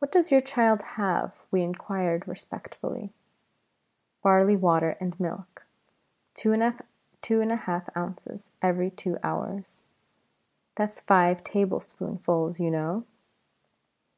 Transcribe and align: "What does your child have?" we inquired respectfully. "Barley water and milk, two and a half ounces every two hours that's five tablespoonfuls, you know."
"What 0.00 0.12
does 0.12 0.30
your 0.30 0.42
child 0.42 0.82
have?" 1.00 1.40
we 1.50 1.62
inquired 1.62 2.28
respectfully. 2.28 3.14
"Barley 4.22 4.54
water 4.54 4.98
and 5.00 5.18
milk, 5.18 5.64
two 6.34 6.52
and 6.52 7.50
a 7.50 7.56
half 7.56 7.96
ounces 7.96 8.50
every 8.60 8.90
two 8.90 9.16
hours 9.22 9.84
that's 10.74 11.00
five 11.00 11.42
tablespoonfuls, 11.42 12.60
you 12.60 12.70
know." 12.70 13.06